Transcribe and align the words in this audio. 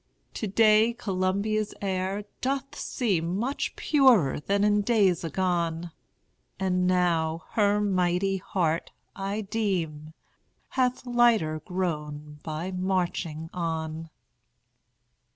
To 0.33 0.47
day 0.47 0.93
Columbia's 0.93 1.75
air 1.79 2.25
doth 2.41 2.75
seem 2.75 3.37
Much 3.37 3.75
purer 3.75 4.39
than 4.39 4.63
in 4.63 4.81
days 4.81 5.23
agone; 5.23 5.91
And 6.59 6.87
now 6.87 7.43
her 7.51 7.79
mighty 7.79 8.37
heart, 8.37 8.89
I 9.15 9.41
deem, 9.41 10.15
Hath 10.69 11.05
lighter 11.05 11.59
grown 11.59 12.39
by 12.41 12.71
marching 12.71 13.51
on. 13.53 14.09